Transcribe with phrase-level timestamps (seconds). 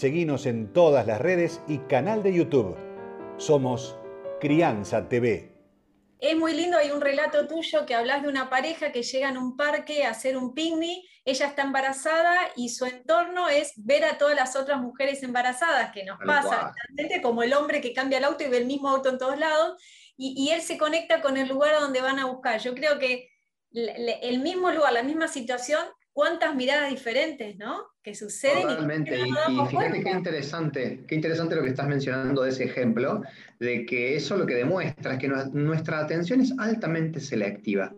[0.00, 2.74] Seguinos en todas las redes y canal de YouTube.
[3.36, 3.98] Somos
[4.40, 5.52] Crianza TV.
[6.18, 9.38] Es muy lindo, hay un relato tuyo que hablas de una pareja que llega a
[9.38, 14.16] un parque a hacer un picnic, ella está embarazada y su entorno es ver a
[14.16, 16.72] todas las otras mujeres embarazadas, que nos pasa
[17.20, 19.82] como el hombre que cambia el auto y ve el mismo auto en todos lados,
[20.16, 22.58] y, y él se conecta con el lugar donde van a buscar.
[22.58, 23.28] Yo creo que
[23.72, 27.86] el mismo lugar, la misma situación, cuántas miradas diferentes, ¿no?
[28.02, 28.62] Que suceden.
[28.62, 33.22] Totalmente, y, y, fíjate qué interesante, qué interesante lo que estás mencionando de ese ejemplo,
[33.58, 37.94] de que eso lo que demuestra es que nuestra atención es altamente selectiva.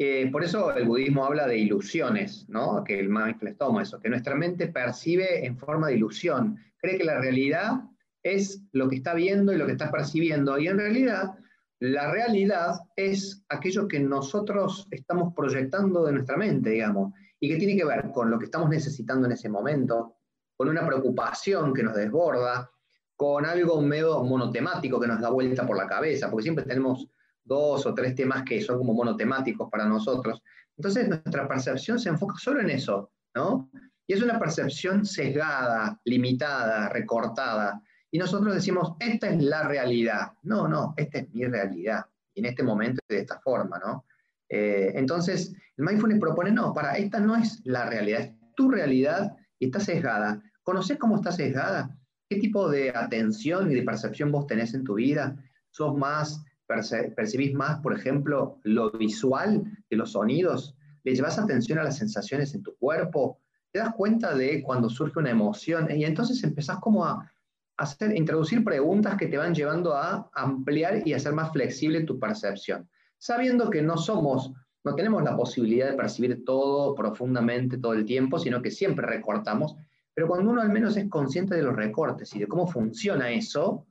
[0.00, 2.84] Eh, por eso el budismo habla de ilusiones, ¿no?
[2.84, 7.04] Que el mindfulness toma eso, que nuestra mente percibe en forma de ilusión, cree que
[7.04, 7.80] la realidad
[8.22, 11.34] es lo que está viendo y lo que está percibiendo, y en realidad
[11.80, 17.76] la realidad es aquello que nosotros estamos proyectando de nuestra mente, digamos y que tiene
[17.76, 20.16] que ver con lo que estamos necesitando en ese momento,
[20.56, 22.70] con una preocupación que nos desborda,
[23.16, 27.08] con algo medio monotemático que nos da vuelta por la cabeza, porque siempre tenemos
[27.44, 30.42] dos o tres temas que son como monotemáticos para nosotros.
[30.76, 33.70] Entonces nuestra percepción se enfoca solo en eso, ¿no?
[34.06, 37.80] Y es una percepción sesgada, limitada, recortada.
[38.10, 40.32] Y nosotros decimos, esta es la realidad.
[40.42, 42.06] No, no, esta es mi realidad.
[42.34, 44.04] Y en este momento de esta forma, ¿no?
[44.48, 49.36] Eh, entonces, el mindfulness propone, no, para, esta no es la realidad, es tu realidad
[49.58, 50.42] y está sesgada.
[50.62, 51.96] ¿Conoces cómo está sesgada?
[52.28, 55.36] ¿Qué tipo de atención y de percepción vos tenés en tu vida?
[55.70, 60.76] ¿Sos más, percibís más, por ejemplo, lo visual de los sonidos?
[61.04, 63.40] ¿Le llevas atención a las sensaciones en tu cuerpo?
[63.70, 65.88] ¿Te das cuenta de cuando surge una emoción?
[65.90, 67.30] Y entonces empezás como a
[67.78, 72.88] hacer, introducir preguntas que te van llevando a ampliar y hacer más flexible tu percepción
[73.18, 74.52] sabiendo que no somos,
[74.84, 79.76] no tenemos la posibilidad de percibir todo profundamente todo el tiempo, sino que siempre recortamos,
[80.14, 83.86] pero cuando uno al menos es consciente de los recortes y de cómo funciona eso,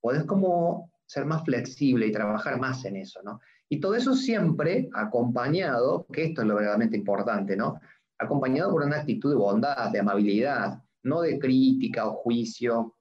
[0.00, 3.40] podés como ser más flexible y trabajar más en eso, ¿no?
[3.68, 7.80] Y todo eso siempre acompañado, que esto es lo verdaderamente importante, ¿no?
[8.18, 12.94] Acompañado por una actitud de bondad, de amabilidad, no de crítica o juicio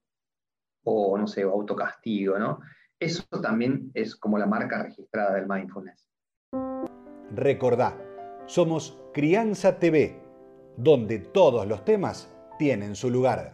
[0.84, 2.60] o, no sé, autocastigo, ¿no?
[3.00, 6.08] Eso también es como la marca registrada del mindfulness.
[7.34, 7.98] Recordá,
[8.46, 10.22] somos Crianza TV,
[10.78, 13.50] donde todos los temas tienen su lugar.